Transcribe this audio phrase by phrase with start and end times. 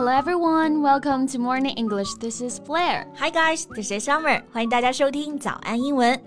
[0.00, 2.14] Hello everyone, welcome to Morning English.
[2.14, 3.04] This is Flair.
[3.18, 4.42] Hi guys, this is Summer.
[4.50, 6.18] 欢迎大家收听早安英文。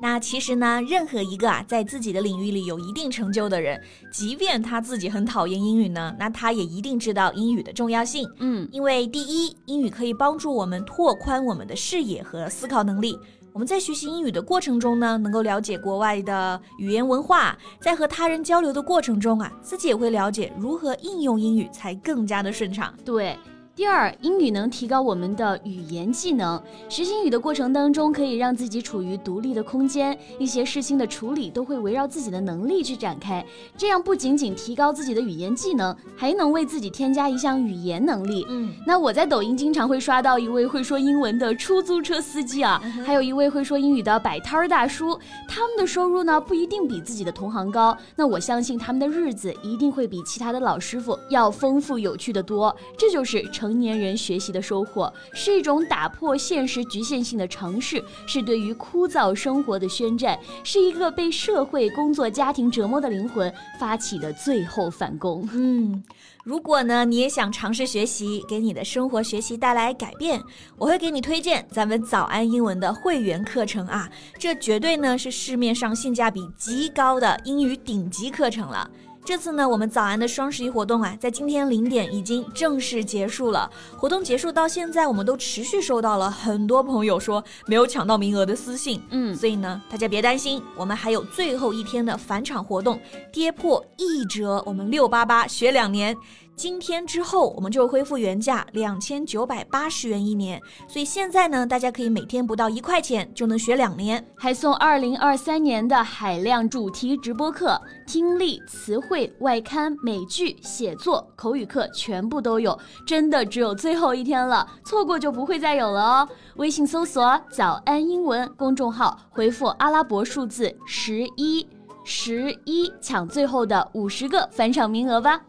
[0.00, 3.78] 那其实呢，任何一个啊，在自己的领域里有一定成就的人，
[4.10, 8.26] 即便他自己很讨厌英语呢，那他也一定知道英语的重要性。
[8.38, 13.18] 嗯，因为第一，英语可以帮助我们拓宽我们的视野和思考能力。
[13.58, 22.94] 我们在学习英语的过程中呢，能够了解国外的语言文化，在和他人交流的过程中啊，自己也会了解如何应用英语才更加的顺畅。
[23.04, 23.36] 对。
[23.78, 26.60] 第二，英语能提高我们的语言技能。
[26.88, 33.46] 学习英语的过程当中，可以让自己处于独立的空间，一些事情的处理都会围绕自己的能力去展开。
[33.76, 38.44] 这样不仅仅提高自己的语言技能，还能为自己添加一项语言能力。
[38.48, 45.16] 嗯，那我在抖音经常会刷到一位会说英文的出租车司机啊，还有一位会说英语的摆摊儿大叔。
[45.46, 52.74] 他们的收入呢不一定比自己的同行高，那我相信他们的日子一定会比其他的老师傅要丰富有趣的多。
[52.98, 53.67] 这就是成。
[53.68, 65.46] 成年人学习的收获是一种打破现实局限性的尝试，是对于枯燥生活的宣战，是一个被社会、工作、家庭折磨的灵魂发起的最后反攻。
[65.52, 66.02] 嗯，
[66.44, 70.40] 如果呢你也想尝试学习，给你的生活学习带来改变，
[70.78, 78.90] 我会给你推荐咱们早安英文的会员课程啊，这绝对呢是市面上性价比极高的英语顶级课程了。
[79.24, 83.70] 这次呢，我们早安的双十一活动啊，在今天零点已经正式结束了。
[83.96, 89.02] 活动结束到现在，我们都持续收到了很多朋友说没有抢到名额的私信。
[89.10, 92.98] 嗯，所以呢，大家别担心，我们还有最后一天的返场活动，
[93.30, 96.16] 跌破一折，我们六八八学两年。
[96.58, 100.60] 今天之后，我们就恢复原价两千九百八十元一年。
[100.88, 112.76] 所以现在呢，大家可以每天不到一块钱就能学两年，还送二零二三年的海量主题直播课，听力、词汇、外刊、美剧、写作、口语课全部都有。
[113.06, 116.28] 真的只有最后一天了，错过就不会再有了哦。
[116.56, 121.64] 微信搜索“早安英文”公众号，回复阿拉伯数字十一
[122.02, 125.40] 十一，抢最后的五十个返场名额吧。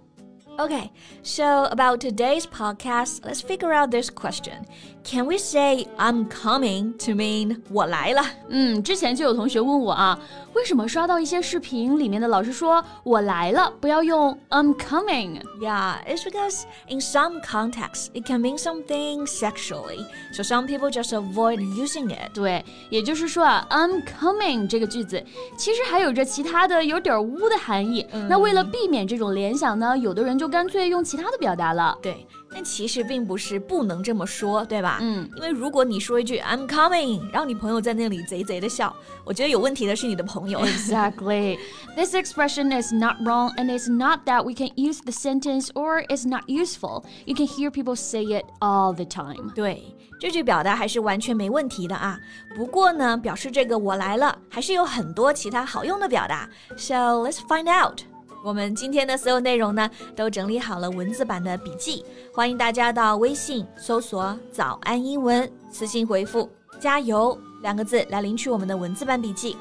[0.60, 0.92] Okay,
[1.24, 4.66] so about today's podcast, let's figure out this question.
[5.05, 8.23] Can we say I'm coming to mean 我来了？
[8.49, 10.19] 嗯，之前就有同学问我啊，
[10.55, 15.43] 为什么刷到一些视频里面的老师说我来了，不要用 I'm coming?
[15.61, 21.13] Yeah, it's because in some contexts it can mean something sexually, so some people just
[21.13, 22.33] avoid using it.
[22.33, 25.23] 对，也就是说啊，I'm coming 这个句子
[25.59, 28.07] 其实还有着其他的有点污的含义。
[28.13, 31.99] 嗯、那为了避免这种联想呢，有的人就干脆用其他的表达了。
[32.01, 34.99] 对， 但其实并不是不能这么说，对吧？
[35.01, 40.61] 嗯，因为如果你说一句 I'm coming，然后你朋友在那里贼贼的笑，我觉得有问题的是你的朋友。
[40.61, 41.59] Exactly.
[41.97, 46.05] This expression is not wrong, and it's not that we can use the sentence or
[46.07, 47.05] it's not useful.
[47.25, 49.51] You can hear people say it all the time.
[49.55, 52.19] 对，这句表达还是完全没问题的啊。
[52.57, 56.49] 不过呢，表示这个我来了，还是有很多其他好用的表达。
[56.77, 58.01] So let's find out.
[58.44, 66.50] 我们今天的所有内容呢，都整理好了文字版的笔记，欢迎大家到微信搜索“早安英文”，私信回复
[66.80, 69.58] “加油”两个字来领取我们的文字版笔记。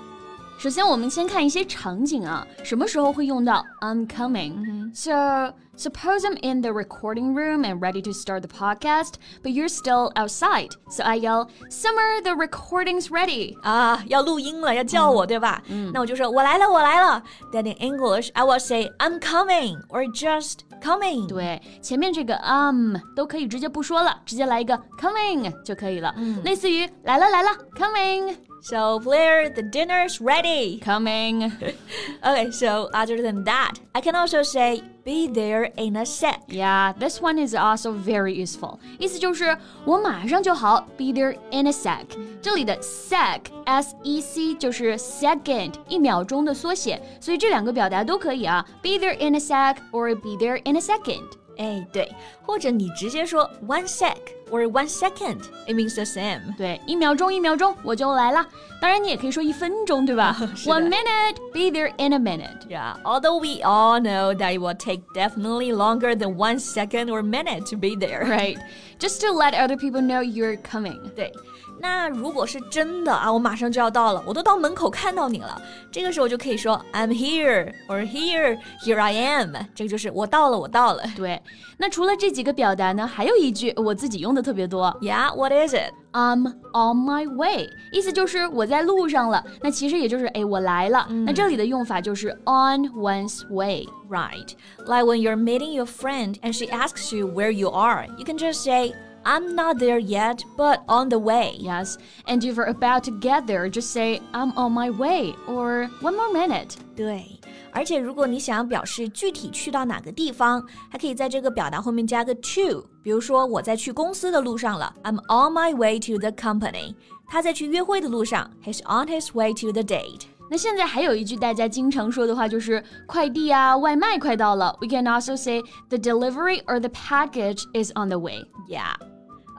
[0.58, 9.16] 首先，我们先看一些场景啊，什么时候会用到 I'm coming？、嗯、so suppose I'm in the recording room and ready to start the podcast,
[9.44, 10.70] but you're still outside.
[10.90, 15.62] So I yell, "Summer, the recording's ready." 啊，要录音了，要叫我，对吧？
[15.68, 17.22] 嗯，那我就说我来了，我来了。
[17.52, 21.28] Then in English, I will say I'm coming or just coming.
[21.28, 26.14] 对，前面这个 um 都可以直接不说了，直接来一个 coming 就可以了。
[26.16, 28.34] 嗯，类似于来了来了，coming。
[28.62, 30.80] So Blair, the dinner's ready.
[30.80, 31.52] Coming.
[32.26, 36.44] okay, so other than that, I can also say be there in a sec.
[36.48, 38.80] Yeah, this one is also very useful.
[38.98, 42.06] 意思就是我马上就好，be there in a sec.
[42.42, 50.62] 这里的 sec s e c 就是 second 一秒钟的缩写，所以这两个表达都可以啊，be there in a sec or be there
[50.64, 51.26] in a second.
[51.58, 52.10] 哎，对，
[52.42, 54.16] 或者你直接说 one sec
[54.52, 56.56] or one second, it means the same.
[56.58, 58.46] 对，一秒钟，一秒钟，我就来了。
[58.82, 60.36] 当然，你也可以说一分钟，对吧？
[60.66, 62.68] One minute, be there in a minute.
[62.70, 67.24] Yeah, although we all know that it will take definitely longer than one second or
[67.24, 68.26] minute to be there.
[68.26, 68.58] Right,
[69.00, 71.00] just to let other people know you're coming.
[71.16, 71.32] 对。
[71.80, 75.62] 那如果是真的啊，我马上就要到了，我都到门口看到你了，
[75.92, 81.04] 这个时候就可以说 I'm here or here, here I am，这个就是我到了，我到了。
[81.16, 81.42] 对，
[81.78, 84.96] 那除了这几个表达呢，还有一句我自己用的特别多。
[85.02, 85.94] Yeah, what is it?
[86.14, 89.44] I'm on my way，意思就是我在路上了。
[89.62, 91.08] 那其实也就是哎，我来了。
[91.26, 94.52] 那这里的用法就是 on one's way。Right.
[94.86, 98.38] Like when you're meeting your friend and she asks you where you are, you can
[98.38, 98.94] just say,
[99.28, 101.56] I'm not there yet, but on the way.
[101.58, 101.96] Yes.
[102.28, 106.16] And if you're about to get there, just say, I'm on my way or one
[106.16, 106.76] more minute.
[106.96, 107.40] 对。
[107.72, 110.62] 而且，如果你想要表示具体去到哪个地方，
[110.92, 112.86] 还可以在这个表达后面加个 to。
[113.02, 116.94] 比如说，我在去公司的路上了，I'm on my way to the company。
[117.26, 120.24] 他在去约会的路上，He's on his way to the date。
[120.52, 124.78] 那现在还有一句大家经常说的话，就是快递啊、外卖快到了。
[124.82, 128.46] We can also say the delivery or the package is on the way.
[128.70, 128.94] Yeah.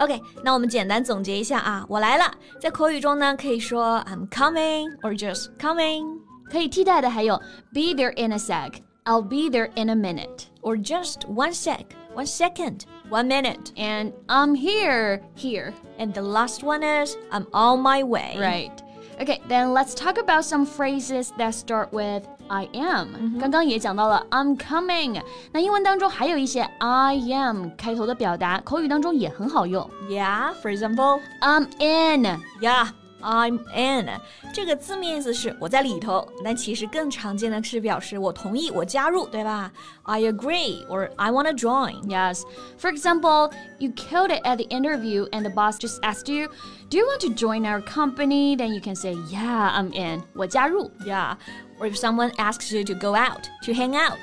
[0.00, 2.30] OK，那我们简单总结一下啊，我来了。
[2.60, 6.18] 在口语中呢，可以说 I'm coming or just coming。
[6.50, 7.36] 可以替代的还有
[7.72, 8.74] be there in a sec,
[9.04, 11.84] I'll be there in a minute, or just one sec,
[12.14, 15.72] one second, one minute, and I'm here, here.
[15.98, 18.36] And the last one is I'm on my way.
[18.38, 18.72] Right.
[19.20, 23.39] Okay, then let's talk about some phrases that start with I am.
[23.39, 25.21] 刚刚也讲到了 I'm coming.
[25.51, 29.89] 那英文当中还有一些 I am 开头的表达，口语当中也很好用。
[30.09, 32.39] Yeah, for example, I'm in.
[32.61, 32.87] Yeah.
[33.22, 34.10] I'm in
[34.52, 39.72] 这个字面意思是我在里头，但其实更常见的是表示我同意，我加入，对吧？
[40.02, 42.02] I agree or I want to join.
[42.02, 42.42] Yes.
[42.78, 46.48] For example, you killed it at the interview and the boss just asked you,
[46.90, 50.90] "Do you want to join our company?" Then you can say, "Yeah, I'm in." 我加入。
[51.06, 51.38] Yeah.
[51.80, 54.18] Or if someone asks you to go out, to hang out,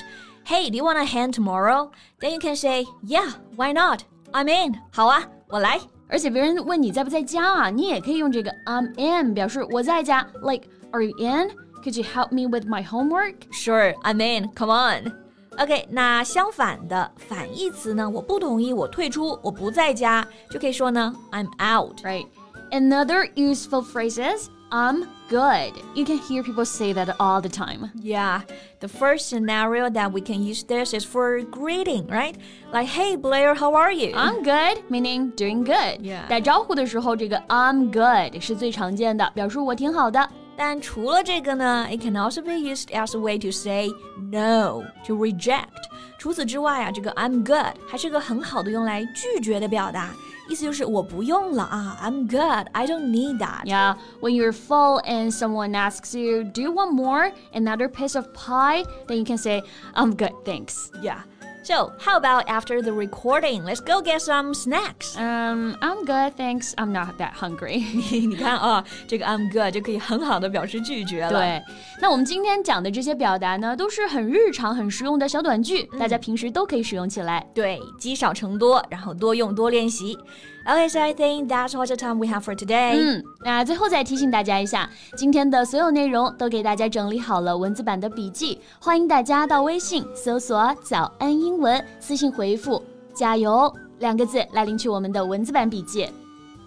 [0.45, 1.89] "Hey, do you want to hang tomorrow?"
[2.19, 4.01] Then you can say, "Yeah, why not?
[4.31, 5.79] I'm in." 好啊，我来。
[6.07, 10.27] 而且别人问你在不在家啊，你也可以用这个 I'm in 表示我在家。
[10.41, 11.51] Like, are you in?
[11.83, 13.35] Could you help me with my homework?
[13.51, 14.49] Sure, I'm in.
[14.55, 15.13] Come on.
[15.57, 18.09] OK，那相反的反义词呢？
[18.09, 21.99] 我不同意，我退出，我不在家，就可以说呢，I'm out.
[22.03, 22.27] Right.
[22.71, 25.73] Another useful phrases I'm good.
[25.95, 27.91] You can hear people say that all the time.
[27.93, 28.43] Yeah.
[28.79, 32.37] The first scenario that we can use this is for greeting, right?
[32.71, 34.13] Like, hey Blair, how are you?
[34.15, 35.99] I'm good, meaning doing good.
[36.01, 36.25] Yeah.
[36.29, 40.29] 打招呼的时候，这个 I'm good 是最常见的，表示我挺好的。
[40.55, 43.89] 但除了这个呢，it can also be used as a way to say
[44.31, 45.89] no, to reject.
[46.17, 50.11] 除此之外啊，这个 I'm good 还是个很好的用来拒绝的表达。
[50.49, 53.65] 意思就是我不用了啊，I'm good, I don't need that.
[53.65, 57.31] Yeah, when you're full and someone asks you, "Do you want more?
[57.53, 59.61] Another piece of pie?" Then you can say,
[59.93, 61.21] "I'm good, thanks." Yeah.
[61.65, 63.63] So, how about after the recording?
[63.63, 65.15] Let's go get some snacks.
[65.15, 66.73] Um, I'm good, thanks.
[66.75, 67.83] I'm not that hungry.
[68.27, 71.29] 你看啊，这个 I'm good 就可以很好的表示拒绝了。
[71.29, 71.61] 对，
[72.01, 77.45] 那我们今天讲的这些表达呢，都是很日常、很实用的小短句，大家平时都可以使用起来。
[77.53, 80.17] 对，积少成多，然后多用多练习。
[80.65, 82.93] Okay, so I think that's all the time we have for today.
[82.93, 92.81] 嗯，那最后再提醒大家一下，今天的所有内容都给大家整理好了文字版的笔记，欢迎大家到微信搜索“早安英文”，私信回复“
[93.13, 96.07] 加油”两个字来领取我们的文字版笔记。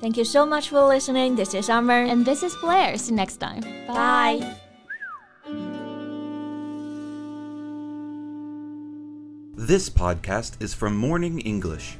[0.00, 1.36] Thank you so much for listening.
[1.36, 2.04] This is Summer.
[2.06, 2.96] And this is Blair.
[2.98, 3.62] See you next time.
[3.86, 4.44] Bye.
[9.56, 11.94] This podcast is from Morning English.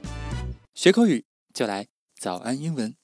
[0.75, 2.99] 学口语 就来早安英文。